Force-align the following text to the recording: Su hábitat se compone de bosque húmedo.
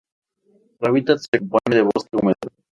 Su 0.79 0.87
hábitat 0.87 1.19
se 1.19 1.37
compone 1.37 1.75
de 1.75 1.83
bosque 1.83 2.17
húmedo. 2.19 2.35